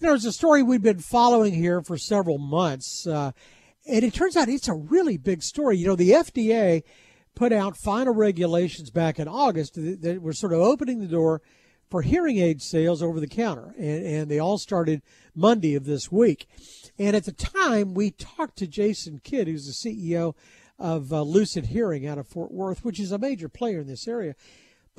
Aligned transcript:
There's 0.00 0.24
a 0.24 0.32
story 0.32 0.62
we've 0.62 0.80
been 0.80 1.00
following 1.00 1.52
here 1.52 1.82
for 1.82 1.98
several 1.98 2.38
months, 2.38 3.06
uh, 3.06 3.32
and 3.86 4.02
it 4.02 4.14
turns 4.14 4.34
out 4.34 4.48
it's 4.48 4.66
a 4.66 4.72
really 4.72 5.18
big 5.18 5.42
story. 5.42 5.76
You 5.76 5.88
know, 5.88 5.94
the 5.94 6.12
FDA 6.12 6.84
put 7.34 7.52
out 7.52 7.76
final 7.76 8.14
regulations 8.14 8.90
back 8.90 9.18
in 9.18 9.28
August 9.28 9.74
that 9.74 10.22
were 10.22 10.32
sort 10.32 10.54
of 10.54 10.60
opening 10.60 11.00
the 11.00 11.06
door 11.06 11.42
for 11.90 12.00
hearing 12.00 12.38
aid 12.38 12.62
sales 12.62 13.02
over 13.02 13.20
the 13.20 13.26
counter, 13.26 13.74
and, 13.76 14.06
and 14.06 14.30
they 14.30 14.38
all 14.38 14.56
started 14.56 15.02
Monday 15.34 15.74
of 15.74 15.84
this 15.84 16.10
week. 16.10 16.48
And 16.98 17.14
at 17.14 17.26
the 17.26 17.32
time, 17.32 17.92
we 17.92 18.10
talked 18.10 18.56
to 18.56 18.66
Jason 18.66 19.20
Kidd, 19.22 19.48
who's 19.48 19.66
the 19.66 19.90
CEO 19.90 20.34
of 20.78 21.12
uh, 21.12 21.20
Lucid 21.20 21.66
Hearing 21.66 22.06
out 22.06 22.16
of 22.16 22.26
Fort 22.26 22.52
Worth, 22.52 22.86
which 22.86 22.98
is 22.98 23.12
a 23.12 23.18
major 23.18 23.50
player 23.50 23.80
in 23.80 23.86
this 23.86 24.08
area. 24.08 24.34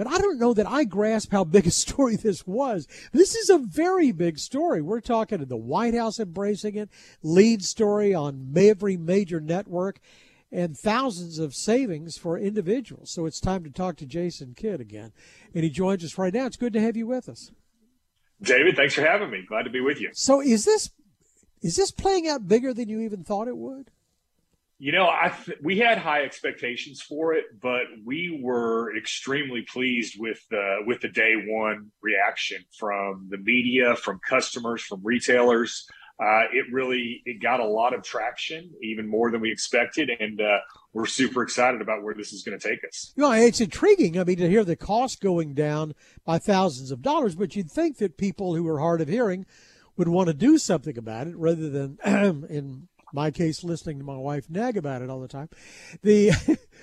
But 0.02 0.12
I 0.12 0.18
don't 0.18 0.40
know 0.40 0.56
that 0.56 0.68
I 0.68 0.84
grasp 0.84 1.32
how 1.32 1.44
big 1.44 1.68
a 1.68 1.72
story 1.86 2.16
this 2.16 2.48
was. 2.48 2.88
This 3.12 3.36
is 3.36 3.52
a 3.52 3.60
very 3.60 4.12
big 4.12 4.40
story. 4.40 4.82
We're 4.82 5.00
talking 5.00 5.38
to 5.38 5.46
the 5.46 5.56
White 5.56 5.94
House 5.94 6.20
embracing 6.20 6.74
it, 6.74 6.90
lead 7.22 7.64
story 7.64 8.12
on 8.12 8.52
every 8.58 8.98
major 8.98 9.40
network, 9.40 10.00
and 10.52 10.76
thousands 10.76 11.38
of 11.38 11.54
savings 11.54 12.18
for 12.18 12.36
individuals. 12.40 13.12
So 13.12 13.28
it's 13.28 13.40
time 13.40 13.64
to 13.64 13.70
talk 13.70 13.96
to 13.98 14.08
Jason 14.08 14.56
Kidd 14.56 14.82
again. 14.82 15.12
And 15.54 15.64
he 15.64 15.70
joins 15.70 16.04
us 16.04 16.18
right 16.18 16.34
now. 16.34 16.48
It's 16.48 16.58
good 16.58 16.74
to 16.74 16.82
have 16.82 16.98
you 16.98 17.06
with 17.06 17.30
us. 17.30 17.52
David, 18.42 18.76
thanks 18.76 18.96
for 18.96 19.02
having 19.02 19.30
me. 19.30 19.46
Glad 19.48 19.66
to 19.66 19.70
be 19.70 19.82
with 19.82 20.02
you. 20.02 20.10
So 20.14 20.42
is 20.42 20.66
this 20.66 20.90
is 21.62 21.76
this 21.76 21.92
playing 21.92 22.28
out 22.28 22.48
bigger 22.48 22.74
than 22.74 22.90
you 22.90 23.02
even 23.02 23.24
thought 23.24 23.48
it 23.48 23.56
would? 23.56 23.92
You 24.82 24.92
know, 24.92 25.06
I 25.06 25.32
th- 25.46 25.60
we 25.62 25.78
had 25.78 26.00
high 26.00 26.24
expectations 26.24 27.04
for 27.04 27.36
it, 27.36 27.46
but 27.62 27.84
we 28.04 28.40
were 28.42 28.98
extremely 28.98 29.62
pleased 29.62 30.16
with 30.18 30.44
uh, 30.52 30.78
with 30.88 31.02
the 31.02 31.08
day 31.08 31.34
one 31.36 31.92
reaction 32.02 32.66
from 32.80 33.28
the 33.30 33.38
media, 33.38 33.96
from 33.96 34.20
customers, 34.28 34.82
from 34.82 35.02
retailers. 35.04 35.88
Uh, 36.20 36.46
it 36.52 36.66
really 36.72 37.22
it 37.26 37.44
got 37.44 37.60
a 37.60 37.66
lot 37.66 37.94
of 37.94 38.02
traction, 38.02 38.72
even 38.82 39.08
more 39.08 39.30
than 39.30 39.40
we 39.40 39.52
expected, 39.52 40.10
and 40.20 40.42
uh, 40.42 40.58
we're 40.94 41.06
super 41.06 41.44
excited 41.44 41.80
about 41.80 42.02
where 42.02 42.16
this 42.16 42.34
is 42.34 42.42
going 42.42 42.58
to 42.58 42.70
take 42.70 42.84
us. 42.84 43.14
You 43.16 43.22
know, 43.22 43.32
it's 43.34 43.62
intriguing. 43.62 44.20
I 44.20 44.24
mean, 44.24 44.38
to 44.38 44.50
hear 44.50 44.64
the 44.64 44.76
cost 44.76 45.22
going 45.22 45.54
down 45.54 45.94
by 46.26 46.40
thousands 46.40 46.90
of 46.90 47.04
dollars, 47.04 47.36
but 47.36 47.56
you'd 47.56 47.70
think 47.70 48.00
that 48.00 48.18
people 48.18 48.56
who 48.56 48.68
are 48.68 48.80
hard 48.80 49.00
of 49.00 49.10
hearing 49.10 49.46
would 49.98 50.08
want 50.08 50.28
to 50.28 50.34
do 50.34 50.58
something 50.58 50.98
about 50.98 51.28
it 51.28 51.36
rather 51.36 51.70
than 51.70 52.00
in 52.50 52.88
my 53.14 53.32
case, 53.32 53.64
listening 53.64 54.00
to 54.00 54.04
my 54.04 54.18
wife 54.18 54.50
nag 54.50 54.78
about 54.78 55.02
it 55.02 55.10
all 55.10 55.20
the 55.20 55.28
time. 55.28 55.50
The, 56.02 56.32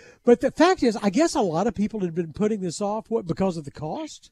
but 0.24 0.40
the 0.40 0.50
fact 0.50 0.82
is, 0.82 0.96
I 0.96 1.10
guess 1.10 1.34
a 1.34 1.40
lot 1.40 1.66
of 1.66 1.74
people 1.74 2.00
had 2.00 2.14
been 2.14 2.32
putting 2.32 2.60
this 2.60 2.80
off 2.80 3.10
what 3.10 3.26
because 3.26 3.56
of 3.56 3.64
the 3.64 3.70
cost. 3.70 4.30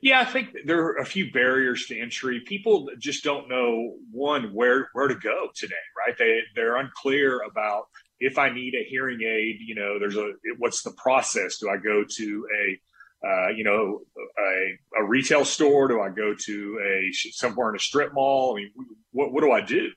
Yeah, 0.00 0.20
I 0.20 0.24
think 0.24 0.48
there 0.64 0.82
are 0.82 0.96
a 0.96 1.04
few 1.04 1.30
barriers 1.30 1.86
to 1.86 1.98
entry. 1.98 2.40
People 2.46 2.88
just 2.98 3.22
don't 3.22 3.48
know 3.48 3.96
one 4.10 4.54
where 4.54 4.88
where 4.94 5.08
to 5.08 5.14
go 5.14 5.48
today, 5.54 5.74
right? 5.96 6.16
They 6.16 6.40
they're 6.54 6.76
unclear 6.76 7.40
about 7.42 7.84
if 8.18 8.38
I 8.38 8.50
need 8.50 8.74
a 8.74 8.88
hearing 8.88 9.20
aid. 9.22 9.56
You 9.60 9.74
know, 9.74 9.98
there's 9.98 10.16
a 10.16 10.32
what's 10.56 10.82
the 10.82 10.92
process? 10.92 11.58
Do 11.58 11.68
I 11.68 11.76
go 11.76 12.02
to 12.08 12.46
a 12.62 12.80
uh, 13.26 13.48
you 13.48 13.64
know, 13.64 14.00
a, 14.16 15.02
a, 15.02 15.04
retail 15.04 15.44
store? 15.44 15.88
Do 15.88 16.00
I 16.00 16.08
go 16.08 16.34
to 16.34 16.80
a 16.80 17.12
somewhere 17.12 17.70
in 17.70 17.74
a 17.74 17.80
strip 17.80 18.14
mall? 18.14 18.52
I 18.52 18.60
mean, 18.60 18.70
what, 19.10 19.32
what 19.32 19.42
do 19.42 19.50
I 19.50 19.60
do? 19.60 19.88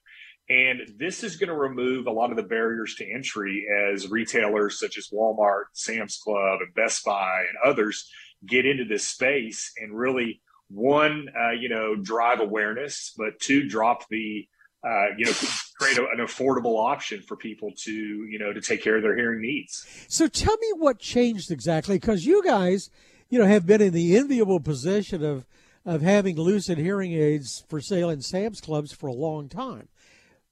And 0.52 0.82
this 0.98 1.24
is 1.24 1.38
going 1.38 1.48
to 1.48 1.56
remove 1.56 2.08
a 2.08 2.12
lot 2.12 2.30
of 2.30 2.36
the 2.36 2.44
barriers 2.44 2.96
to 2.96 3.10
entry 3.10 3.66
as 3.90 4.10
retailers 4.10 4.78
such 4.78 4.98
as 4.98 5.08
Walmart, 5.08 5.66
Sam's 5.72 6.18
Club, 6.18 6.60
and 6.60 6.74
Best 6.76 7.06
Buy 7.06 7.46
and 7.48 7.58
others 7.72 8.10
get 8.46 8.66
into 8.66 8.84
this 8.84 9.08
space 9.08 9.72
and 9.78 9.98
really 9.98 10.42
one, 10.68 11.28
uh, 11.30 11.52
you 11.52 11.70
know, 11.70 11.96
drive 11.96 12.42
awareness, 12.42 13.14
but 13.18 13.40
two, 13.40 13.70
drop 13.70 14.10
the, 14.10 14.46
uh, 14.84 15.16
you 15.18 15.26
know, 15.26 15.32
create 15.80 15.98
a, 15.98 16.02
an 16.02 16.20
affordable 16.20 16.78
option 16.78 17.22
for 17.22 17.38
people 17.38 17.72
to, 17.86 17.92
you 17.92 18.38
know, 18.38 18.52
to 18.52 18.60
take 18.60 18.84
care 18.84 18.98
of 18.98 19.04
their 19.04 19.16
hearing 19.16 19.42
needs. 19.42 20.06
So 20.10 20.28
tell 20.28 20.58
me 20.58 20.74
what 20.76 21.00
changed 21.00 21.50
exactly, 21.50 21.98
because 21.98 22.25
you 22.25 22.44
guys, 22.44 22.90
you 23.30 23.40
know, 23.40 23.46
have 23.46 23.66
been 23.66 23.81
in 23.81 23.94
the 23.94 24.18
enviable 24.18 24.59
position 24.59 25.24
of 25.24 25.46
of 25.84 26.02
having 26.02 26.36
lucid 26.36 26.78
hearing 26.78 27.14
aids 27.14 27.64
for 27.68 27.81
sale 27.81 28.09
in 28.09 28.22
Sam's 28.22 28.62
Clubs 28.62 28.92
for 28.92 29.08
a 29.08 29.14
long 29.14 29.50
time. 29.50 29.88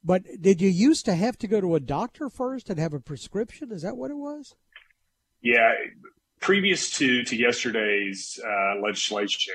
But 0.04 0.24
did 0.42 0.62
you 0.62 0.70
used 0.70 1.06
to 1.06 1.16
have 1.16 1.38
to 1.40 1.48
go 1.48 1.60
to 1.60 1.76
a 1.76 1.80
doctor 1.80 2.30
first 2.30 2.70
and 2.70 2.80
have 2.80 2.94
a 2.94 3.00
prescription? 3.00 3.72
Is 3.72 3.82
that 3.82 3.98
what 3.98 4.12
it 4.12 4.18
was? 4.18 4.56
Yeah, 5.42 5.74
previous 6.40 6.90
to 6.98 7.24
to 7.24 7.36
yesterday's 7.36 8.40
uh, 8.44 8.82
legislation 8.82 9.54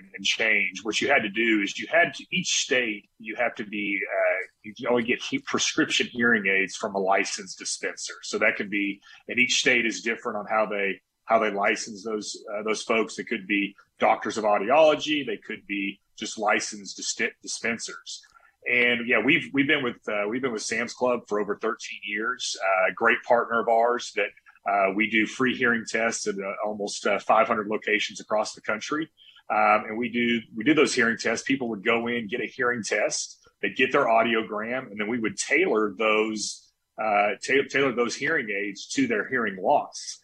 and, 0.00 0.10
and, 0.16 0.24
change, 0.24 0.80
what 0.82 1.00
you 1.00 1.08
had 1.08 1.22
to 1.22 1.28
do 1.28 1.60
is 1.62 1.78
you 1.78 1.86
had 1.90 2.14
to 2.14 2.24
each 2.32 2.60
state 2.60 3.08
you 3.18 3.36
have 3.36 3.54
to 3.54 3.64
be 3.64 4.00
uh, 4.02 4.46
you 4.62 4.74
can 4.74 4.86
only 4.88 5.04
get 5.04 5.22
prescription 5.44 6.08
hearing 6.10 6.46
aids 6.46 6.74
from 6.74 6.94
a 6.94 6.98
licensed 6.98 7.58
dispenser. 7.58 8.14
So 8.22 8.38
that 8.38 8.56
could 8.56 8.70
be, 8.70 9.00
and 9.28 9.38
each 9.38 9.60
state 9.60 9.86
is 9.86 10.00
different 10.00 10.38
on 10.38 10.46
how 10.50 10.66
they 10.66 11.00
how 11.26 11.38
they 11.38 11.50
license 11.50 12.04
those 12.04 12.36
uh, 12.52 12.62
those 12.64 12.82
folks. 12.82 13.18
It 13.18 13.24
could 13.24 13.46
be 13.46 13.74
doctors 13.98 14.38
of 14.38 14.44
audiology. 14.44 15.24
They 15.24 15.36
could 15.36 15.66
be 15.66 16.00
just 16.16 16.38
licensed 16.38 16.96
dispensers. 16.96 18.22
And 18.70 19.06
yeah, 19.06 19.20
we've 19.24 19.48
we've 19.52 19.66
been 19.66 19.84
with 19.84 19.96
uh, 20.08 20.28
we've 20.28 20.42
been 20.42 20.52
with 20.52 20.62
Sam's 20.62 20.92
Club 20.92 21.20
for 21.28 21.40
over 21.40 21.56
13 21.56 22.00
years. 22.04 22.56
Uh, 22.60 22.92
great 22.94 23.22
partner 23.22 23.60
of 23.60 23.68
ours 23.68 24.12
that 24.16 24.30
uh, 24.68 24.92
we 24.94 25.08
do 25.08 25.26
free 25.26 25.56
hearing 25.56 25.84
tests 25.88 26.26
at 26.26 26.34
uh, 26.34 26.66
almost 26.66 27.06
uh, 27.06 27.18
500 27.20 27.68
locations 27.68 28.20
across 28.20 28.54
the 28.54 28.60
country. 28.60 29.08
Um, 29.48 29.84
and 29.88 29.98
we 29.98 30.08
do 30.08 30.40
we 30.56 30.64
do 30.64 30.74
those 30.74 30.94
hearing 30.94 31.16
tests. 31.16 31.46
People 31.46 31.68
would 31.68 31.84
go 31.84 32.08
in, 32.08 32.26
get 32.26 32.40
a 32.40 32.46
hearing 32.46 32.82
test, 32.82 33.38
they'd 33.62 33.76
get 33.76 33.92
their 33.92 34.06
audiogram, 34.06 34.90
and 34.90 35.00
then 35.00 35.08
we 35.08 35.20
would 35.20 35.36
tailor 35.36 35.94
those 35.96 36.68
uh, 37.00 37.34
tailor 37.40 37.92
those 37.92 38.16
hearing 38.16 38.48
aids 38.50 38.88
to 38.88 39.06
their 39.06 39.28
hearing 39.28 39.56
loss. 39.62 40.18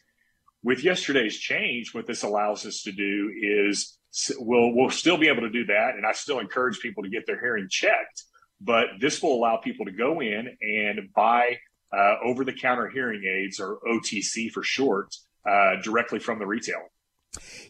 With 0.65 0.83
yesterday's 0.83 1.39
change, 1.39 1.95
what 1.95 2.09
this 2.09 2.25
allows 2.25 2.67
us 2.67 2.83
to 2.83 2.91
do 2.91 3.33
is 3.41 3.97
we'll 4.39 4.75
we'll 4.75 4.91
still 4.91 5.19
be 5.19 5.29
able 5.29 5.43
to 5.43 5.51
do 5.51 5.67
that, 5.67 5.95
and 5.95 6.05
I 6.05 6.11
still 6.11 6.41
encourage 6.41 6.81
people 6.81 7.05
to 7.05 7.09
get 7.09 7.25
their 7.25 7.39
hearing 7.39 7.69
checked 7.71 8.25
but 8.65 8.87
this 9.01 9.23
will 9.23 9.35
allow 9.35 9.57
people 9.57 9.87
to 9.87 9.93
go 9.93 10.21
in 10.21 10.57
and 10.61 11.13
buy 11.15 11.59
uh, 11.93 12.15
over 12.25 12.45
the 12.45 12.53
counter 12.53 12.89
hearing 12.89 13.23
aids, 13.25 13.61
or 13.61 13.79
OTC 13.87 14.51
for 14.51 14.63
short, 14.63 15.15
uh, 15.49 15.77
directly 15.83 16.19
from 16.19 16.39
the 16.39 16.47
retailer. 16.47 16.89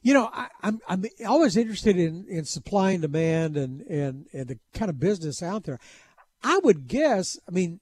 You 0.02 0.14
know, 0.14 0.28
I, 0.32 0.48
am 0.62 0.80
I'm, 0.88 1.04
I'm 1.20 1.26
always 1.26 1.56
interested 1.56 1.96
in, 1.96 2.26
in 2.28 2.44
supply 2.44 2.92
and 2.92 3.02
demand 3.02 3.56
and, 3.56 3.80
and, 3.82 4.26
and 4.32 4.48
the 4.48 4.58
kind 4.74 4.88
of 4.88 5.00
business 5.00 5.42
out 5.42 5.64
there. 5.64 5.78
I 6.42 6.58
would 6.58 6.88
guess, 6.88 7.38
I 7.48 7.52
mean, 7.52 7.80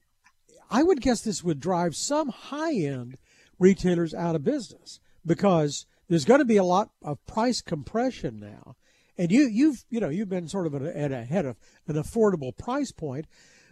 I 0.69 0.83
would 0.83 1.01
guess 1.01 1.21
this 1.21 1.43
would 1.43 1.59
drive 1.59 1.95
some 1.95 2.29
high 2.29 2.73
end 2.73 3.17
retailers 3.59 4.13
out 4.13 4.35
of 4.35 4.43
business 4.43 4.99
because 5.25 5.85
there's 6.07 6.25
going 6.25 6.39
to 6.39 6.45
be 6.45 6.57
a 6.57 6.63
lot 6.63 6.89
of 7.03 7.25
price 7.25 7.61
compression 7.61 8.39
now 8.39 8.75
and 9.21 9.31
you 9.31 9.43
you've 9.43 9.85
you 9.89 9.99
know 9.99 10.09
you've 10.09 10.29
been 10.29 10.47
sort 10.47 10.65
of 10.65 10.73
at 10.73 11.11
a 11.11 11.23
head 11.23 11.45
of 11.45 11.55
an 11.87 11.95
affordable 11.95 12.57
price 12.57 12.91
point, 12.91 13.27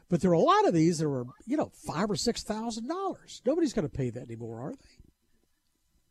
but 0.07 0.21
there 0.21 0.29
are 0.29 0.35
a 0.35 0.39
lot 0.39 0.67
of 0.67 0.75
these 0.75 0.99
that 0.99 1.07
are 1.07 1.25
you 1.47 1.57
know 1.57 1.71
five 1.87 2.09
or 2.11 2.15
six 2.15 2.43
thousand 2.43 2.87
dollars. 2.87 3.41
Nobody's 3.45 3.73
going 3.73 3.87
to 3.87 3.97
pay 3.97 4.11
that 4.11 4.23
anymore, 4.23 4.61
are 4.61 4.71
they? 4.73 5.09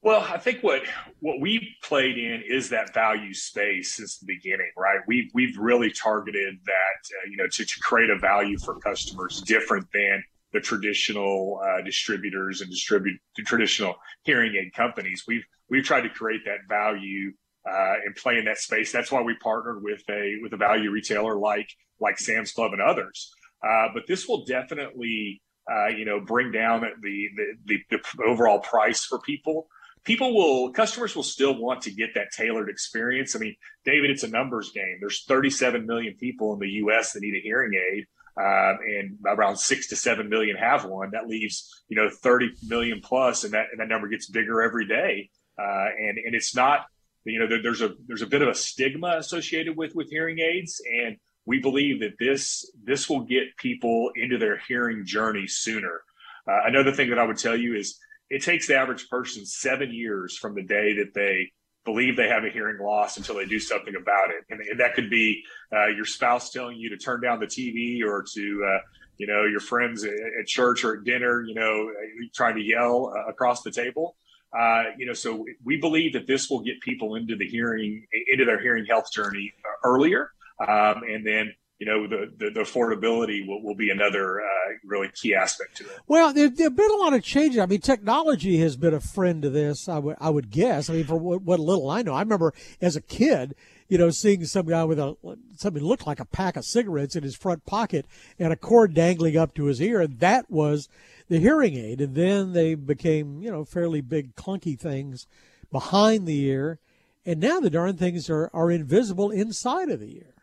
Well, 0.02 0.26
I 0.28 0.38
think 0.38 0.62
what 0.62 0.82
what 1.20 1.40
we 1.40 1.76
played 1.84 2.18
in 2.18 2.42
is 2.48 2.70
that 2.70 2.92
value 2.92 3.32
space 3.32 3.94
since 3.94 4.18
the 4.18 4.26
beginning, 4.26 4.72
right? 4.76 4.98
We've 5.06 5.30
we've 5.34 5.56
really 5.56 5.92
targeted 5.92 6.58
that, 6.66 7.16
uh, 7.16 7.30
you 7.30 7.36
know, 7.36 7.46
to, 7.46 7.64
to 7.64 7.80
create 7.80 8.10
a 8.10 8.18
value 8.18 8.58
for 8.58 8.80
customers 8.80 9.40
different 9.42 9.86
than 9.94 10.24
the 10.52 10.60
traditional 10.60 11.60
uh, 11.62 11.82
distributors 11.82 12.60
and 12.60 12.70
distribute 12.70 13.20
the 13.36 13.44
traditional 13.44 13.94
hearing 14.22 14.56
aid 14.56 14.72
companies. 14.74 15.24
We've 15.28 15.44
we've 15.70 15.84
tried 15.84 16.02
to 16.02 16.10
create 16.10 16.40
that 16.46 16.60
value 16.68 17.34
uh, 17.66 17.94
and 18.04 18.14
play 18.16 18.36
in 18.38 18.44
that 18.46 18.58
space. 18.58 18.92
That's 18.92 19.10
why 19.12 19.22
we 19.22 19.34
partnered 19.36 19.82
with 19.82 20.02
a 20.10 20.36
with 20.42 20.52
a 20.52 20.56
value 20.56 20.90
retailer 20.90 21.36
like 21.36 21.68
like 22.00 22.18
Sam's 22.18 22.52
Club 22.52 22.72
and 22.72 22.82
others. 22.82 23.32
Uh, 23.62 23.88
but 23.92 24.04
this 24.06 24.28
will 24.28 24.44
definitely 24.44 25.42
uh, 25.70 25.88
you 25.88 26.04
know 26.04 26.20
bring 26.20 26.52
down 26.52 26.82
the, 27.02 27.28
the, 27.66 27.78
the 27.90 28.00
overall 28.24 28.60
price 28.60 29.04
for 29.04 29.18
people. 29.20 29.68
People 30.04 30.34
will 30.34 30.72
customers 30.72 31.14
will 31.14 31.22
still 31.22 31.58
want 31.58 31.82
to 31.82 31.90
get 31.90 32.14
that 32.14 32.32
tailored 32.34 32.70
experience. 32.70 33.34
I 33.34 33.40
mean, 33.40 33.56
David, 33.84 34.10
it's 34.10 34.22
a 34.22 34.28
numbers 34.28 34.70
game. 34.70 34.98
There's 35.00 35.24
37 35.24 35.86
million 35.86 36.14
people 36.14 36.54
in 36.54 36.60
the 36.60 36.68
U.S. 36.68 37.12
that 37.12 37.20
need 37.20 37.34
a 37.34 37.40
hearing 37.40 37.72
aid. 37.92 38.06
Um, 38.40 38.78
and 38.86 39.18
around 39.26 39.56
six 39.56 39.88
to 39.88 39.96
seven 39.96 40.28
million 40.28 40.56
have 40.56 40.84
one. 40.84 41.10
That 41.10 41.26
leaves 41.26 41.84
you 41.88 41.96
know 41.96 42.08
30 42.08 42.50
million 42.68 43.00
plus, 43.02 43.42
and 43.42 43.52
that 43.52 43.66
and 43.72 43.80
that 43.80 43.88
number 43.88 44.06
gets 44.06 44.30
bigger 44.30 44.62
every 44.62 44.86
day. 44.86 45.30
Uh, 45.58 45.86
and 45.98 46.18
and 46.18 46.36
it's 46.36 46.54
not 46.54 46.86
you 47.24 47.38
know, 47.38 47.48
there, 47.48 47.62
there's 47.62 47.82
a 47.82 47.94
there's 48.06 48.22
a 48.22 48.26
bit 48.26 48.42
of 48.42 48.48
a 48.48 48.54
stigma 48.54 49.16
associated 49.18 49.76
with 49.76 49.94
with 49.94 50.08
hearing 50.10 50.38
aids, 50.38 50.80
and 51.04 51.16
we 51.46 51.60
believe 51.60 52.00
that 52.00 52.14
this 52.18 52.70
this 52.84 53.08
will 53.08 53.20
get 53.20 53.56
people 53.58 54.10
into 54.14 54.38
their 54.38 54.58
hearing 54.68 55.04
journey 55.04 55.46
sooner. 55.46 56.02
Uh, 56.46 56.60
another 56.66 56.92
thing 56.92 57.10
that 57.10 57.18
I 57.18 57.24
would 57.24 57.38
tell 57.38 57.56
you 57.56 57.74
is 57.74 57.98
it 58.30 58.42
takes 58.42 58.66
the 58.66 58.76
average 58.76 59.08
person 59.08 59.44
seven 59.46 59.92
years 59.92 60.36
from 60.36 60.54
the 60.54 60.62
day 60.62 60.94
that 60.96 61.14
they 61.14 61.50
believe 61.84 62.16
they 62.16 62.28
have 62.28 62.44
a 62.44 62.50
hearing 62.50 62.78
loss 62.78 63.16
until 63.16 63.36
they 63.36 63.46
do 63.46 63.58
something 63.58 63.94
about 63.94 64.28
it. 64.30 64.44
And, 64.50 64.60
and 64.60 64.80
that 64.80 64.94
could 64.94 65.08
be 65.08 65.42
uh, 65.72 65.86
your 65.86 66.04
spouse 66.04 66.50
telling 66.50 66.76
you 66.76 66.90
to 66.90 66.98
turn 66.98 67.22
down 67.22 67.40
the 67.40 67.46
TV 67.46 68.02
or 68.04 68.24
to, 68.34 68.64
uh, 68.66 68.80
you 69.16 69.26
know, 69.26 69.44
your 69.44 69.60
friends 69.60 70.04
at 70.04 70.46
church 70.46 70.84
or 70.84 70.98
at 70.98 71.04
dinner, 71.04 71.42
you 71.42 71.54
know, 71.54 71.90
trying 72.34 72.56
to 72.56 72.62
yell 72.62 73.12
uh, 73.16 73.30
across 73.30 73.62
the 73.62 73.70
table. 73.70 74.16
Uh, 74.56 74.84
you 74.96 75.06
know, 75.06 75.12
so 75.12 75.44
we 75.64 75.76
believe 75.76 76.14
that 76.14 76.26
this 76.26 76.48
will 76.48 76.60
get 76.60 76.80
people 76.80 77.14
into 77.14 77.36
the 77.36 77.46
hearing, 77.46 78.06
into 78.32 78.44
their 78.44 78.60
hearing 78.60 78.86
health 78.86 79.12
journey 79.12 79.52
earlier. 79.84 80.30
Um, 80.60 81.02
and 81.06 81.26
then 81.26 81.52
you 81.78 81.86
know, 81.86 82.08
the, 82.08 82.32
the, 82.36 82.50
the 82.50 82.60
affordability 82.60 83.46
will, 83.46 83.62
will 83.62 83.76
be 83.76 83.90
another 83.90 84.40
uh, 84.40 84.44
really 84.84 85.08
key 85.14 85.34
aspect 85.34 85.76
to 85.76 85.84
it. 85.84 86.00
Well, 86.08 86.32
there, 86.32 86.46
have 86.46 86.76
been 86.76 86.90
a 86.90 86.96
lot 86.96 87.12
of 87.12 87.22
changes. 87.22 87.60
I 87.60 87.66
mean, 87.66 87.80
technology 87.80 88.58
has 88.58 88.76
been 88.76 88.94
a 88.94 89.00
friend 89.00 89.42
to 89.42 89.50
this, 89.50 89.88
I 89.88 89.98
would, 89.98 90.16
I 90.20 90.30
would 90.30 90.50
guess. 90.50 90.90
I 90.90 90.94
mean, 90.94 91.04
for 91.04 91.16
what 91.16 91.60
little 91.60 91.88
I 91.88 92.02
know, 92.02 92.14
I 92.14 92.20
remember 92.20 92.52
as 92.80 92.96
a 92.96 93.00
kid, 93.00 93.54
you 93.88 93.98
know, 93.98 94.10
seeing 94.10 94.44
some 94.44 94.66
guy 94.66 94.84
with 94.84 94.98
a 94.98 95.16
something 95.56 95.82
looked 95.82 96.06
like 96.06 96.20
a 96.20 96.24
pack 96.24 96.56
of 96.56 96.64
cigarettes 96.64 97.16
in 97.16 97.22
his 97.22 97.36
front 97.36 97.64
pocket 97.66 98.06
and 98.38 98.52
a 98.52 98.56
cord 98.56 98.94
dangling 98.94 99.36
up 99.36 99.54
to 99.54 99.64
his 99.64 99.80
ear, 99.80 100.00
and 100.00 100.20
that 100.20 100.50
was 100.50 100.88
the 101.28 101.38
hearing 101.38 101.74
aid. 101.74 102.00
And 102.00 102.14
then 102.14 102.52
they 102.52 102.74
became, 102.74 103.42
you 103.42 103.50
know, 103.50 103.64
fairly 103.64 104.00
big, 104.00 104.34
clunky 104.34 104.78
things 104.78 105.26
behind 105.72 106.26
the 106.26 106.40
ear, 106.44 106.78
and 107.24 107.40
now 107.40 107.60
the 107.60 107.70
darn 107.70 107.96
things 107.96 108.28
are 108.30 108.50
are 108.52 108.70
invisible 108.70 109.30
inside 109.30 109.90
of 109.90 110.00
the 110.00 110.16
ear 110.16 110.34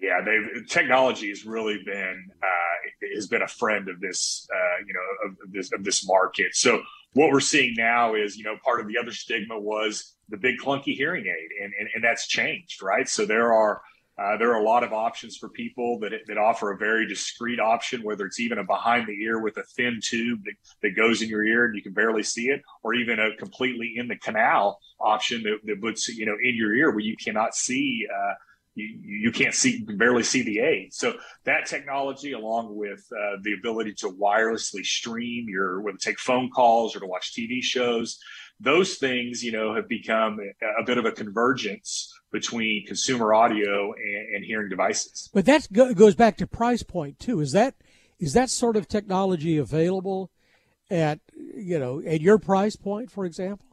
yeah, 0.00 0.20
they 0.24 0.38
technology 0.68 1.28
has 1.28 1.44
really 1.44 1.82
been 1.84 2.30
uh, 2.42 3.06
has 3.14 3.26
been 3.26 3.42
a 3.42 3.48
friend 3.48 3.88
of 3.88 4.00
this 4.00 4.46
uh, 4.54 4.84
you 4.86 4.94
know 4.94 5.28
of, 5.28 5.52
this 5.52 5.72
of 5.72 5.84
this 5.84 6.06
market. 6.06 6.54
So 6.54 6.82
what 7.14 7.30
we're 7.30 7.40
seeing 7.40 7.74
now 7.76 8.14
is 8.14 8.36
you 8.36 8.44
know 8.44 8.56
part 8.64 8.80
of 8.80 8.86
the 8.86 8.98
other 9.00 9.12
stigma 9.12 9.58
was 9.58 10.14
the 10.28 10.36
big 10.36 10.56
clunky 10.58 10.94
hearing 10.94 11.24
aid, 11.24 11.64
and 11.64 11.72
and, 11.78 11.88
and 11.94 12.04
that's 12.04 12.26
changed, 12.26 12.82
right? 12.82 13.08
So 13.08 13.26
there 13.26 13.52
are 13.52 13.80
uh, 14.18 14.36
there 14.36 14.50
are 14.50 14.60
a 14.60 14.64
lot 14.64 14.82
of 14.82 14.92
options 14.92 15.36
for 15.36 15.48
people 15.48 16.00
that, 16.00 16.10
that 16.26 16.36
offer 16.36 16.72
a 16.72 16.76
very 16.76 17.06
discreet 17.06 17.60
option, 17.60 18.02
whether 18.02 18.26
it's 18.26 18.40
even 18.40 18.58
a 18.58 18.64
behind 18.64 19.06
the 19.06 19.12
ear 19.22 19.40
with 19.40 19.56
a 19.58 19.62
thin 19.76 20.00
tube 20.02 20.40
that, 20.44 20.54
that 20.82 20.96
goes 20.96 21.22
in 21.22 21.28
your 21.28 21.44
ear 21.44 21.66
and 21.66 21.76
you 21.76 21.82
can 21.82 21.92
barely 21.92 22.24
see 22.24 22.48
it, 22.48 22.60
or 22.82 22.94
even 22.94 23.20
a 23.20 23.36
completely 23.36 23.94
in 23.96 24.08
the 24.08 24.16
canal 24.16 24.80
option 25.00 25.44
that, 25.44 25.58
that 25.64 25.80
puts 25.80 26.08
you 26.08 26.26
know 26.26 26.36
in 26.42 26.56
your 26.56 26.74
ear 26.74 26.90
where 26.90 27.00
you 27.00 27.16
cannot 27.16 27.54
see 27.54 28.06
uh, 28.12 28.34
you, 28.78 28.98
you 29.02 29.32
can't 29.32 29.54
see, 29.54 29.84
barely 29.84 30.22
see 30.22 30.42
the 30.42 30.60
aid. 30.60 30.94
So 30.94 31.14
that 31.44 31.66
technology, 31.66 32.32
along 32.32 32.76
with 32.76 33.06
uh, 33.12 33.36
the 33.42 33.54
ability 33.54 33.94
to 33.98 34.08
wirelessly 34.08 34.84
stream 34.84 35.46
your, 35.48 35.80
whether 35.80 35.98
take 35.98 36.18
phone 36.18 36.50
calls 36.50 36.96
or 36.96 37.00
to 37.00 37.06
watch 37.06 37.34
TV 37.34 37.62
shows, 37.62 38.18
those 38.60 38.96
things, 38.96 39.42
you 39.42 39.52
know, 39.52 39.74
have 39.74 39.88
become 39.88 40.38
a, 40.40 40.82
a 40.82 40.84
bit 40.84 40.98
of 40.98 41.04
a 41.04 41.12
convergence 41.12 42.12
between 42.32 42.86
consumer 42.86 43.32
audio 43.32 43.92
and, 43.92 44.36
and 44.36 44.44
hearing 44.44 44.68
devices. 44.68 45.30
But 45.32 45.46
that 45.46 45.72
go, 45.72 45.92
goes 45.94 46.14
back 46.14 46.36
to 46.38 46.46
price 46.46 46.82
point 46.82 47.18
too. 47.18 47.40
Is 47.40 47.52
that 47.52 47.74
is 48.18 48.32
that 48.32 48.50
sort 48.50 48.76
of 48.76 48.88
technology 48.88 49.58
available 49.58 50.30
at 50.90 51.20
you 51.36 51.78
know 51.78 52.02
at 52.04 52.20
your 52.20 52.38
price 52.38 52.76
point, 52.76 53.10
for 53.10 53.24
example? 53.24 53.64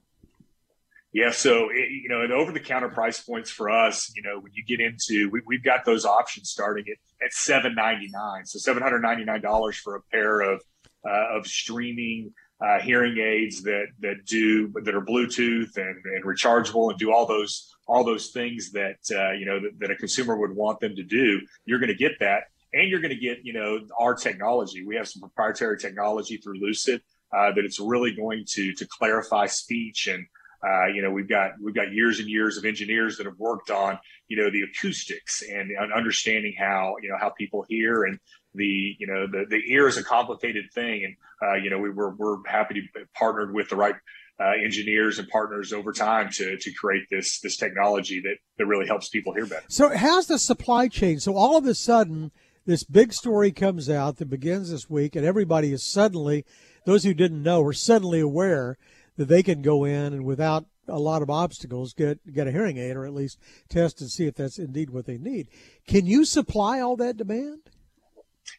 Yeah, 1.16 1.31
so 1.31 1.69
you 2.06 2.10
know, 2.10 2.24
at 2.24 2.30
over-the-counter 2.30 2.90
price 2.90 3.19
points 3.19 3.50
for 3.50 3.68
us, 3.68 4.12
you 4.16 4.22
know, 4.22 4.40
when 4.40 4.52
you 4.54 4.63
get 4.63 4.80
into, 4.80 5.28
we, 5.31 5.56
have 5.56 5.63
got 5.63 5.86
those 5.86 6.06
options 6.06 6.52
starting 6.52 6.86
at 6.88 7.25
at 7.25 7.34
seven 7.34 7.74
ninety 7.74 8.10
nine, 8.13 8.46
so 8.46 8.60
seven 8.60 8.84
hundred 8.84 9.00
ninety 9.00 9.25
nine 9.25 9.42
dollars 9.42 9.75
for 9.75 9.96
a 9.96 10.02
pair 10.12 10.42
of 10.42 10.62
uh, 11.04 11.36
of 11.36 11.48
streaming 11.48 12.31
uh, 12.63 12.80
hearing 12.80 13.18
aids 13.18 13.63
that 13.63 13.88
that 14.02 14.24
do 14.28 14.72
that 14.84 14.94
are 14.94 15.02
Bluetooth 15.02 15.75
and, 15.78 15.96
and 16.06 16.24
rechargeable 16.24 16.92
and 16.92 17.00
do 17.00 17.12
all 17.12 17.25
those 17.25 17.74
all 17.88 18.04
those 18.04 18.30
things 18.30 18.72
that 18.74 19.00
uh, 19.12 19.31
you 19.31 19.48
know 19.48 19.60
that, 19.60 19.72
that 19.80 19.90
a 19.90 19.96
consumer 19.96 20.38
would 20.38 20.56
want 20.56 20.80
them 20.81 20.96
to 20.96 21.04
do. 21.04 21.42
You're 21.66 21.80
going 21.80 21.90
to 21.90 21.96
get 21.96 22.19
that, 22.19 22.44
and 22.72 22.88
you're 22.88 23.02
going 23.02 23.16
to 23.16 23.19
get 23.19 23.40
you 23.42 23.54
know 23.54 23.80
our 24.00 24.13
technology. 24.13 24.86
We 24.86 24.96
have 24.98 25.07
some 25.07 25.22
proprietary 25.22 25.80
technology 25.80 26.38
through 26.38 26.60
Lucid 26.60 27.02
uh, 27.36 27.52
that 27.54 27.66
it's 27.66 27.80
really 27.80 28.13
going 28.13 28.46
to 28.50 28.74
to 28.74 28.86
clarify 28.86 29.48
speech 29.48 30.06
and 30.06 30.28
uh, 30.66 30.88
you 30.88 31.02
know, 31.02 31.12
we've 31.12 31.30
got 31.30 31.52
we've 31.62 31.76
got 31.76 31.92
years 31.92 32.20
and 32.20 32.28
years 32.28 32.58
of 32.58 32.66
engineers 32.66 33.18
that 33.18 33.26
have 33.26 33.38
worked 33.38 33.70
on 33.70 34.00
you 34.28 34.38
know 34.38 34.50
the 34.50 34.62
acoustics 34.62 35.44
and, 35.44 35.70
and 35.72 35.94
understanding 35.94 36.56
how 36.58 36.96
you 37.02 37.10
know 37.10 37.18
how 37.20 37.30
people 37.30 37.66
hear 37.70 38.04
and 38.04 38.20
the 38.56 38.96
you 38.98 39.06
know 39.06 39.28
the 39.28 39.46
the 39.50 39.62
ear 39.72 39.88
is 39.88 39.98
a 39.98 40.04
complicated 40.04 40.66
thing 40.74 41.04
and 41.04 41.16
uh, 41.44 41.56
you 41.56 41.70
know 41.70 41.78
we 41.78 41.90
were 41.90 42.16
we're 42.16 42.38
happy 42.48 42.74
to 42.76 42.82
be 42.82 43.06
partnered 43.14 43.54
with 43.54 43.70
the 43.70 43.76
right 43.76 43.96
uh, 44.40 44.52
engineers 44.64 45.20
and 45.20 45.28
partners 45.30 45.72
over 45.72 45.92
time 45.92 46.30
to 46.32 46.58
to 46.58 46.72
create 46.74 47.04
this 47.12 47.40
this 47.42 47.58
technology 47.58 48.20
that 48.22 48.38
that 48.58 48.66
really 48.66 48.88
helps 48.88 49.10
people 49.10 49.34
hear 49.34 49.46
better. 49.46 49.66
So 49.70 49.96
how's 49.96 50.28
the 50.28 50.40
supply 50.40 50.88
chain? 50.88 51.20
So 51.20 51.36
all 51.36 51.58
of 51.58 51.66
a 51.66 51.76
sudden 51.76 52.32
this 52.66 52.84
big 52.84 53.14
story 53.14 53.52
comes 53.52 53.90
out 53.90 54.18
that 54.18 54.30
begins 54.30 54.72
this 54.72 54.90
week 54.90 55.16
and 55.16 55.26
everybody 55.26 55.72
is 55.72 55.84
suddenly 55.84 56.44
those 56.86 57.04
who 57.04 57.14
didn't 57.14 57.44
know 57.44 57.64
are 57.64 57.74
suddenly 57.74 58.20
aware 58.20 58.78
that 59.18 59.28
they 59.28 59.44
can 59.44 59.62
go 59.62 59.84
in 59.84 60.14
and 60.14 60.26
without 60.26 60.66
a 60.88 61.00
lot 61.00 61.22
of 61.22 61.30
obstacles 61.30 61.94
get 61.94 62.20
get 62.32 62.48
a 62.48 62.52
hearing 62.52 62.78
aid 62.78 62.96
or 62.96 63.06
at 63.06 63.14
least 63.14 63.40
test 63.70 64.02
and 64.02 64.10
see 64.10 64.28
if 64.28 64.36
that's 64.36 64.60
indeed 64.60 64.90
what 64.90 65.06
they 65.06 65.18
need. 65.18 65.48
Can 65.88 66.06
you 66.06 66.26
supply 66.26 66.80
all 66.80 66.96
that 66.98 67.18
demand? 67.18 67.62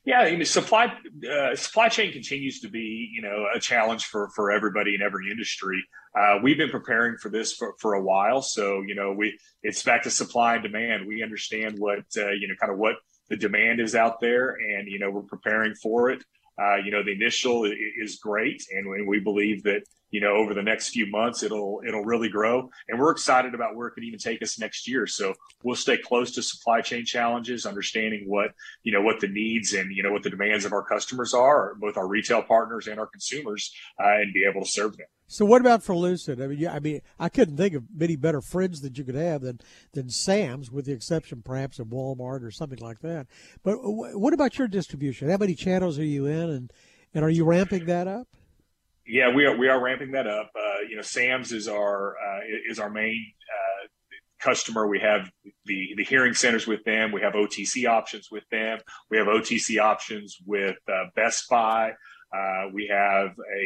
Yeah, 0.05 0.21
I 0.21 0.33
mean, 0.33 0.45
supply 0.45 0.93
uh, 1.31 1.55
supply 1.55 1.89
chain 1.89 2.13
continues 2.13 2.61
to 2.61 2.69
be 2.69 3.09
you 3.13 3.23
know 3.23 3.47
a 3.55 3.61
challenge 3.61 4.05
for 4.07 4.31
for 4.35 4.51
everybody 4.51 4.95
in 4.95 5.03
every 5.03 5.31
industry. 5.31 5.83
Uh, 6.19 6.39
we've 6.43 6.57
been 6.57 6.71
preparing 6.71 7.17
for 7.19 7.29
this 7.29 7.53
for, 7.55 7.75
for 7.81 7.95
a 7.95 8.03
while, 8.03 8.43
so 8.43 8.83
you 8.87 8.95
know 8.95 9.13
we 9.13 9.39
it's 9.63 9.83
back 9.83 10.03
to 10.03 10.11
supply 10.11 10.55
and 10.55 10.63
demand. 10.63 11.07
We 11.07 11.23
understand 11.23 11.79
what 11.79 12.05
uh, 12.17 12.31
you 12.31 12.49
know 12.49 12.55
kind 12.61 12.73
of 12.73 12.79
what 12.79 12.97
the 13.29 13.37
demand 13.37 13.81
is 13.81 13.95
out 13.95 14.21
there, 14.21 14.51
and 14.51 14.89
you 14.89 14.99
know 14.99 15.11
we're 15.11 15.23
preparing 15.23 15.75
for 15.75 16.11
it. 16.11 16.25
Uh, 16.61 16.77
you 16.77 16.91
know, 16.91 17.03
the 17.03 17.13
initial 17.13 17.71
is 18.01 18.17
great, 18.17 18.65
and 18.71 19.07
we 19.07 19.21
believe 19.21 19.63
that 19.65 19.83
you 20.11 20.21
know 20.21 20.35
over 20.37 20.55
the 20.55 20.63
next 20.63 20.91
few 20.91 21.11
months 21.11 21.43
it'll 21.43 21.81
it'll 21.87 22.05
really 22.05 22.29
grow, 22.29 22.69
and 22.89 22.99
we're 22.99 23.11
excited 23.11 23.55
about 23.55 23.75
where 23.75 23.89
it 23.89 23.93
could 23.93 24.05
even 24.05 24.19
take 24.19 24.43
us 24.43 24.59
next 24.59 24.89
year. 24.89 25.07
So 25.07 25.35
we'll 25.63 25.77
stay 25.77 25.99
close 25.99 26.33
to 26.35 26.43
supply 26.43 26.81
chain 26.81 27.05
challenges, 27.05 27.67
understanding 27.67 28.25
what 28.27 28.51
you 28.83 28.93
know 28.93 29.03
what 29.03 29.21
the 29.21 29.29
needs 29.29 29.73
and 29.73 29.95
you 29.95 30.03
know 30.03 30.13
what 30.13 30.23
the 30.23 30.31
demands 30.31 30.65
of 30.65 30.73
our 30.73 30.85
customers 30.85 31.35
are, 31.35 31.75
both 31.81 31.97
our 31.97 32.07
retail 32.07 32.43
partners 32.43 32.87
and 32.87 32.99
our 32.99 33.07
consumers, 33.07 33.73
uh, 34.01 34.17
and 34.21 34.33
be 34.33 34.47
able 34.49 34.65
to 34.65 34.71
serve 34.71 34.97
them. 34.97 35.07
So 35.29 35.45
what 35.45 35.61
about 35.61 35.83
for 35.83 35.97
Lucid? 35.97 36.41
I 36.41 36.47
mean, 36.47 36.59
yeah, 36.59 36.73
I 36.73 36.79
mean, 36.79 37.01
I 37.19 37.29
couldn't 37.29 37.57
think 37.57 37.75
of 37.75 37.85
many 37.93 38.15
better 38.15 38.41
friends 38.41 38.81
that 38.83 38.97
you 38.97 39.05
could 39.05 39.17
have 39.17 39.43
than 39.43 39.61
than 39.93 40.09
Sam's, 40.09 40.71
with 40.71 40.87
the 40.87 40.93
exception 40.93 41.43
perhaps 41.43 41.79
of 41.79 41.89
Walmart 41.89 42.45
or 42.45 42.51
something 42.53 42.79
like 42.79 43.01
that. 43.01 43.27
But 43.65 43.79
what 43.81 44.33
about 44.33 44.59
your 44.59 44.69
distribution? 44.69 45.29
How 45.29 45.37
many 45.37 45.55
channels 45.55 45.99
are 45.99 46.05
you 46.05 46.27
in, 46.27 46.51
and 46.51 46.73
and 47.13 47.25
are 47.25 47.31
you 47.31 47.45
ramping 47.45 47.87
that 47.87 48.07
up? 48.07 48.29
Yeah, 49.07 49.33
we 49.33 49.47
are. 49.47 49.57
We 49.57 49.69
are 49.69 49.81
ramping 49.81 50.13
that 50.13 50.27
up. 50.27 50.51
Uh, 50.57 50.81
you 50.89 50.97
know, 50.97 51.03
Sam's 51.03 51.53
is 51.53 51.69
our 51.69 52.17
uh, 52.17 52.41
is 52.69 52.79
our 52.79 52.91
main 52.91 53.25
uh, 53.53 53.87
customer. 54.41 54.87
We 54.89 54.99
have 55.01 55.31
the 55.65 55.95
the 55.97 56.05
hearing 56.05 56.35
centers 56.35 56.67
with 56.67 56.83
them. 56.85 57.13
We 57.13 57.21
have 57.21 57.35
OTC 57.35 57.89
options 57.89 58.31
with 58.31 58.45
them. 58.51 58.79
We 59.11 59.19
have 59.19 59.29
OTC 59.29 59.81
options 59.81 60.39
with 60.45 60.77
uh, 60.89 61.05
Best 61.15 61.49
Buy. 61.49 61.93
Uh, 62.37 62.69
we 62.73 62.89
have 62.91 63.29
a, 63.29 63.61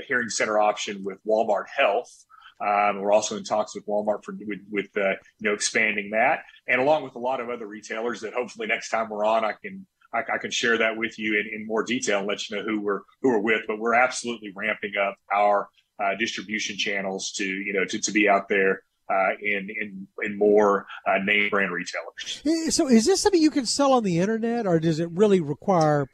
a, 0.00 0.04
hearing 0.06 0.28
center 0.28 0.60
option 0.60 1.02
with 1.04 1.18
Walmart 1.26 1.66
Health. 1.76 2.24
Um, 2.60 3.00
we're 3.00 3.12
also 3.12 3.36
in 3.36 3.44
talks 3.44 3.74
with 3.74 3.86
Walmart 3.86 4.24
for 4.24 4.34
with, 4.38 4.60
with 4.70 4.96
uh, 4.96 5.10
you 5.38 5.48
know 5.48 5.52
expanding 5.52 6.10
that, 6.10 6.42
and 6.68 6.80
along 6.80 7.02
with 7.02 7.16
a 7.16 7.18
lot 7.18 7.40
of 7.40 7.50
other 7.50 7.66
retailers 7.66 8.20
that 8.20 8.34
hopefully 8.34 8.68
next 8.68 8.90
time 8.90 9.08
we're 9.10 9.24
on, 9.24 9.44
I 9.44 9.54
can 9.60 9.86
I, 10.14 10.20
I 10.34 10.38
can 10.38 10.50
share 10.50 10.78
that 10.78 10.96
with 10.96 11.18
you 11.18 11.38
in, 11.38 11.60
in, 11.60 11.66
more 11.66 11.82
detail 11.82 12.18
and 12.18 12.26
let 12.26 12.48
you 12.48 12.56
know 12.56 12.62
who 12.62 12.80
we're 12.80 13.00
who 13.22 13.30
we're 13.30 13.40
with. 13.40 13.62
But 13.66 13.78
we're 13.78 13.94
absolutely 13.94 14.52
ramping 14.54 14.92
up 15.00 15.16
our 15.34 15.68
uh, 16.02 16.16
distribution 16.18 16.76
channels 16.76 17.32
to 17.32 17.44
you 17.44 17.72
know 17.72 17.84
to, 17.86 17.98
to 17.98 18.12
be 18.12 18.28
out 18.28 18.48
there 18.48 18.82
uh, 19.10 19.30
in 19.40 19.68
in 19.80 20.06
in 20.22 20.38
more 20.38 20.86
uh, 21.06 21.18
name 21.24 21.48
brand 21.50 21.72
retailers. 21.72 22.74
So, 22.74 22.88
is 22.88 23.06
this 23.06 23.20
something 23.20 23.40
you 23.40 23.50
can 23.50 23.66
sell 23.66 23.92
on 23.92 24.04
the 24.04 24.18
internet, 24.18 24.66
or 24.66 24.80
does 24.80 25.00
it 25.00 25.10
really 25.10 25.40
require 25.40 26.08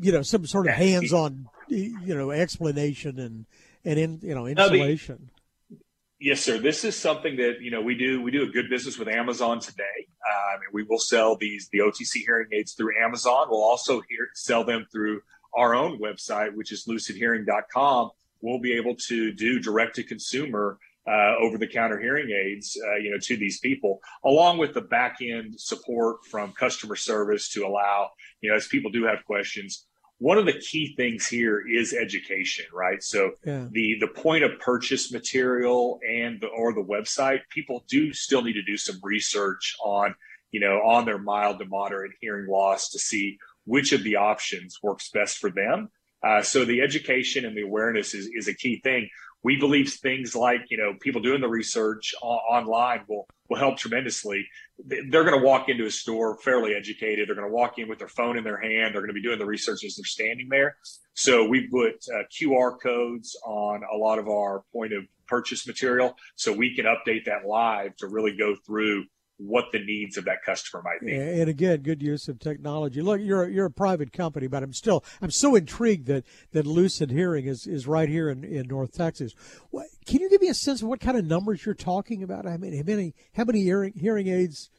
you 0.00 0.12
know 0.12 0.22
some 0.22 0.46
sort 0.46 0.66
of 0.66 0.74
hands-on 0.74 1.48
you 1.68 2.14
know 2.14 2.30
explanation 2.30 3.18
and 3.18 3.46
and 3.84 3.98
in 3.98 4.20
you 4.22 4.34
know 4.34 4.46
installation 4.46 5.30
no, 5.70 5.76
yes 6.20 6.40
sir 6.40 6.58
this 6.58 6.84
is 6.84 6.96
something 6.96 7.36
that 7.36 7.56
you 7.60 7.70
know 7.70 7.80
we 7.80 7.94
do 7.94 8.22
we 8.22 8.30
do 8.30 8.42
a 8.42 8.46
good 8.46 8.68
business 8.68 8.98
with 8.98 9.08
amazon 9.08 9.60
today 9.60 9.95
um, 10.36 10.60
and 10.64 10.72
we 10.72 10.82
will 10.82 10.98
sell 10.98 11.36
these 11.36 11.68
the 11.72 11.78
otc 11.78 12.12
hearing 12.26 12.48
aids 12.52 12.72
through 12.72 12.92
amazon. 13.02 13.46
We'll 13.48 13.62
also 13.62 14.02
hear, 14.08 14.28
sell 14.34 14.64
them 14.64 14.86
through 14.92 15.22
our 15.54 15.74
own 15.74 15.98
website 15.98 16.54
which 16.54 16.72
is 16.72 16.86
lucidhearing.com 16.86 18.10
we'll 18.40 18.60
be 18.60 18.74
able 18.74 18.94
to 18.94 19.32
do 19.32 19.58
direct 19.58 19.96
to 19.96 20.02
consumer 20.02 20.78
uh, 21.08 21.34
over 21.40 21.56
the 21.56 21.66
counter 21.66 22.00
hearing 22.00 22.30
aids, 22.30 22.76
uh, 22.88 22.96
you 22.96 23.10
know, 23.10 23.18
to 23.20 23.36
these 23.36 23.60
people, 23.60 24.00
along 24.24 24.58
with 24.58 24.74
the 24.74 24.80
back 24.80 25.18
end 25.20 25.58
support 25.58 26.24
from 26.26 26.52
customer 26.52 26.96
service 26.96 27.48
to 27.48 27.64
allow, 27.64 28.10
you 28.40 28.50
know, 28.50 28.56
as 28.56 28.66
people 28.66 28.90
do 28.90 29.04
have 29.04 29.24
questions, 29.24 29.86
one 30.18 30.38
of 30.38 30.46
the 30.46 30.54
key 30.54 30.94
things 30.96 31.26
here 31.26 31.62
is 31.66 31.92
education, 31.92 32.64
right? 32.72 33.02
So 33.02 33.32
yeah. 33.44 33.66
the 33.70 33.96
the 34.00 34.08
point 34.08 34.44
of 34.44 34.58
purchase 34.60 35.12
material 35.12 36.00
and 36.08 36.40
the 36.40 36.46
or 36.46 36.72
the 36.72 36.82
website, 36.82 37.40
people 37.50 37.84
do 37.88 38.12
still 38.12 38.42
need 38.42 38.54
to 38.54 38.62
do 38.62 38.76
some 38.76 38.98
research 39.02 39.76
on, 39.84 40.14
you 40.52 40.60
know, 40.60 40.80
on 40.84 41.04
their 41.04 41.18
mild 41.18 41.58
to 41.58 41.66
moderate 41.66 42.12
hearing 42.20 42.48
loss 42.48 42.90
to 42.90 42.98
see 42.98 43.38
which 43.66 43.92
of 43.92 44.04
the 44.04 44.16
options 44.16 44.78
works 44.82 45.10
best 45.10 45.38
for 45.38 45.50
them. 45.50 45.90
Uh, 46.26 46.40
so 46.42 46.64
the 46.64 46.80
education 46.80 47.44
and 47.44 47.56
the 47.56 47.62
awareness 47.62 48.14
is, 48.14 48.28
is 48.34 48.48
a 48.48 48.54
key 48.54 48.80
thing. 48.82 49.08
We 49.46 49.56
believe 49.56 49.92
things 49.92 50.34
like 50.34 50.62
you 50.70 50.76
know 50.76 50.94
people 51.00 51.20
doing 51.20 51.40
the 51.40 51.46
research 51.46 52.16
online 52.20 53.04
will 53.08 53.28
will 53.48 53.58
help 53.58 53.76
tremendously. 53.76 54.44
They're 54.84 55.22
going 55.22 55.38
to 55.38 55.46
walk 55.46 55.68
into 55.68 55.86
a 55.86 55.90
store 55.90 56.36
fairly 56.38 56.74
educated. 56.74 57.28
They're 57.28 57.36
going 57.36 57.46
to 57.46 57.54
walk 57.54 57.78
in 57.78 57.88
with 57.88 58.00
their 58.00 58.08
phone 58.08 58.36
in 58.36 58.42
their 58.42 58.60
hand. 58.60 58.92
They're 58.92 59.02
going 59.02 59.14
to 59.14 59.20
be 59.20 59.22
doing 59.22 59.38
the 59.38 59.46
research 59.46 59.84
as 59.84 59.94
they're 59.94 60.04
standing 60.04 60.48
there. 60.50 60.76
So 61.14 61.48
we 61.48 61.68
put 61.68 61.94
uh, 62.12 62.24
QR 62.36 62.72
codes 62.82 63.38
on 63.44 63.82
a 63.84 63.96
lot 63.96 64.18
of 64.18 64.26
our 64.26 64.64
point 64.72 64.92
of 64.92 65.04
purchase 65.28 65.64
material, 65.64 66.16
so 66.34 66.52
we 66.52 66.74
can 66.74 66.86
update 66.86 67.26
that 67.26 67.46
live 67.46 67.94
to 67.98 68.08
really 68.08 68.36
go 68.36 68.56
through 68.66 69.04
what 69.38 69.66
the 69.72 69.78
needs 69.78 70.16
of 70.16 70.24
that 70.24 70.42
customer 70.44 70.82
might 70.82 71.00
be. 71.04 71.14
And 71.14 71.48
again, 71.48 71.82
good 71.82 72.02
use 72.02 72.28
of 72.28 72.38
technology. 72.38 73.02
Look, 73.02 73.20
you're 73.20 73.48
you're 73.48 73.66
a 73.66 73.70
private 73.70 74.12
company, 74.12 74.46
but 74.46 74.62
I'm 74.62 74.72
still 74.72 75.04
I'm 75.20 75.30
so 75.30 75.54
intrigued 75.54 76.06
that 76.06 76.24
that 76.52 76.66
Lucid 76.66 77.10
Hearing 77.10 77.46
is 77.46 77.66
is 77.66 77.86
right 77.86 78.08
here 78.08 78.30
in, 78.30 78.44
in 78.44 78.66
North 78.66 78.92
Texas. 78.92 79.34
What, 79.70 79.86
can 80.06 80.20
you 80.20 80.30
give 80.30 80.40
me 80.40 80.48
a 80.48 80.54
sense 80.54 80.80
of 80.82 80.88
what 80.88 81.00
kind 81.00 81.18
of 81.18 81.26
numbers 81.26 81.66
you're 81.66 81.74
talking 81.74 82.22
about? 82.22 82.46
I 82.46 82.56
mean, 82.56 82.74
how 82.76 82.82
many 82.84 83.14
how 83.34 83.44
many 83.44 83.62
hearing 83.62 83.92
hearing 83.94 84.28
aids 84.28 84.70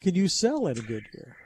can 0.00 0.14
you 0.14 0.28
sell 0.28 0.66
in 0.66 0.78
a 0.78 0.82
good 0.82 1.04
year? 1.14 1.36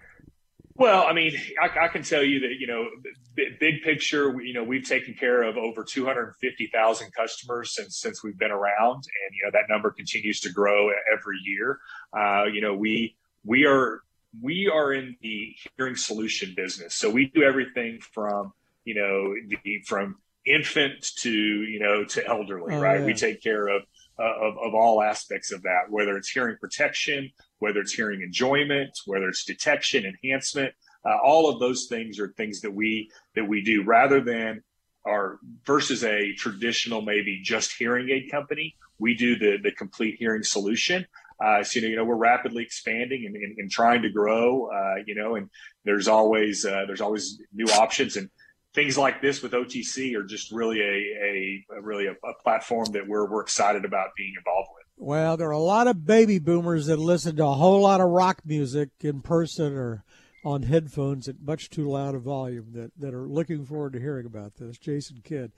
Well, 0.78 1.06
I 1.06 1.12
mean, 1.12 1.33
I, 1.61 1.87
I, 1.87 1.88
can 1.88 2.02
tell 2.02 2.23
you 2.23 2.40
that 2.40 2.56
you 2.59 2.66
know, 2.66 2.87
big 3.35 3.83
picture, 3.83 4.40
you 4.42 4.52
know, 4.52 4.62
we've 4.62 4.87
taken 4.87 5.14
care 5.14 5.42
of 5.42 5.56
over 5.56 5.85
250,000 5.85 7.12
customers 7.14 7.75
since 7.75 7.99
since 7.99 8.23
we've 8.23 8.38
been 8.38 8.50
around, 8.50 8.97
and 8.97 9.35
you 9.35 9.45
know 9.45 9.50
that 9.52 9.73
number 9.73 9.90
continues 9.90 10.40
to 10.40 10.50
grow 10.50 10.90
every 11.12 11.38
year. 11.45 11.78
Uh, 12.16 12.45
you 12.45 12.61
know, 12.61 12.75
we 12.75 13.16
we 13.45 13.64
are 13.64 14.02
we 14.42 14.68
are 14.68 14.92
in 14.92 15.16
the 15.23 15.54
hearing 15.76 15.97
solution 15.97 16.52
business, 16.54 16.95
so 16.95 17.11
we 17.11 17.30
do 17.35 17.42
everything 17.42 18.00
from 18.00 18.52
you 18.85 18.95
know 18.95 19.35
the, 19.64 19.80
from 19.87 20.16
infant 20.45 21.04
to 21.18 21.30
you 21.30 21.80
know 21.80 22.04
to 22.04 22.26
elderly, 22.26 22.75
oh, 22.75 22.80
right? 22.80 23.00
Yeah. 23.00 23.06
We 23.06 23.14
take 23.14 23.42
care 23.42 23.68
of 23.68 23.83
uh, 24.18 24.46
of, 24.46 24.54
of 24.58 24.75
all 24.75 25.02
aspects 25.02 25.52
of 25.52 25.62
that, 25.62 25.90
whether 25.90 26.16
it's 26.16 26.30
hearing 26.30 26.56
protection, 26.61 27.30
whether 27.58 27.80
it's 27.80 27.92
hearing 27.92 28.23
enjoyment, 28.23 28.90
whether 29.06 29.28
it's 29.28 29.44
detection, 29.44 30.04
enhancement. 30.04 30.73
Uh, 31.04 31.16
all 31.23 31.49
of 31.49 31.61
those 31.61 31.87
things 31.87 32.18
are 32.18 32.28
things 32.37 32.61
that 32.61 32.73
we 32.73 33.11
that 33.35 33.46
we 33.46 33.62
do 33.62 33.85
rather 33.85 34.20
than 34.20 34.62
our 35.06 35.38
versus 35.64 36.02
a 36.02 36.32
traditional 36.35 37.00
maybe 37.00 37.40
just 37.42 37.73
hearing 37.73 38.11
aid 38.11 38.30
company. 38.30 38.75
We 38.99 39.14
do 39.14 39.37
the 39.37 39.58
the 39.62 39.73
complete 39.73 40.16
hearing 40.18 40.42
solution. 40.42 41.06
Uh, 41.38 41.62
so 41.62 41.80
you 41.80 41.96
know, 41.96 42.04
we're 42.04 42.16
rapidly 42.16 42.62
expanding 42.62 43.26
and, 43.26 43.37
and, 43.37 43.58
and 43.58 43.70
trying 43.70 44.02
to 44.02 44.11
grow. 44.11 44.70
Uh, 44.70 45.02
you 45.06 45.14
know, 45.14 45.37
and 45.37 45.50
there's 45.85 46.08
always 46.08 46.64
uh, 46.64 46.85
there's 46.87 47.02
always 47.02 47.40
new 47.52 47.66
options 47.66 48.16
and 48.16 48.30
things 48.76 48.97
like 48.97 49.21
this 49.23 49.42
with 49.42 49.52
OTC 49.52 50.14
are 50.14 50.23
just 50.23 50.52
really 50.52 50.80
a, 50.80 50.85
a, 50.85 51.78
a 51.78 51.83
really 51.83 52.06
a, 52.06 52.12
a, 52.12 52.35
platform 52.45 52.87
that 52.92 53.09
we're 53.09 53.28
we're 53.28 53.40
excited 53.40 53.85
about 53.85 54.11
being 54.16 54.35
involved 54.38 54.68
with. 54.76 54.85
Well, 54.99 55.37
there 55.37 55.49
are 55.49 55.52
a 55.52 55.59
lot 55.59 55.88
of 55.88 56.06
baby 56.06 56.38
boomers 56.38 56.87
that 56.87 56.99
listen 56.99 57.37
to 57.37 57.45
a 57.45 57.54
whole 57.54 57.80
lot 57.80 58.00
of 58.00 58.09
rock 58.09 58.42
music 58.45 58.90
in 59.00 59.23
person 59.23 59.75
or 59.75 60.04
on 60.45 60.62
headphones 60.62 61.26
at 61.26 61.40
much 61.40 61.71
too 61.71 61.88
loud 61.88 62.14
a 62.14 62.18
volume 62.18 62.68
that, 62.73 62.92
that 62.97 63.12
are 63.12 63.26
looking 63.26 63.64
forward 63.64 63.95
to 63.95 63.99
hearing 63.99 64.26
about 64.26 64.54
this. 64.56 64.78
Jason 64.78 65.21
Kidd 65.25 65.50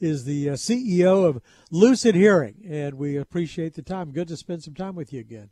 is 0.00 0.24
the 0.24 0.50
uh, 0.50 0.52
CEO 0.52 1.24
of 1.24 1.40
Lucid 1.70 2.14
Hearing, 2.14 2.56
and 2.68 2.94
we 2.94 3.16
appreciate 3.16 3.74
the 3.74 3.82
time. 3.82 4.10
Good 4.10 4.28
to 4.28 4.36
spend 4.36 4.62
some 4.62 4.74
time 4.74 4.96
with 4.96 5.12
you 5.12 5.20
again. 5.20 5.48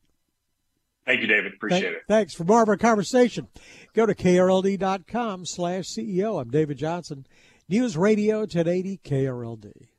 Thank 1.06 1.20
you, 1.20 1.26
David. 1.26 1.54
Appreciate 1.54 1.82
Thank, 1.82 1.96
it. 1.96 2.02
Thanks. 2.06 2.34
For 2.34 2.44
more 2.44 2.62
of 2.62 2.68
our 2.68 2.76
conversation, 2.76 3.48
go 3.92 4.06
to 4.06 4.14
krld.com 4.14 5.46
slash 5.46 5.84
CEO. 5.86 6.40
I'm 6.40 6.50
David 6.50 6.78
Johnson. 6.78 7.26
News 7.68 7.96
Radio 7.96 8.40
1080 8.40 9.00
KRLD. 9.04 9.91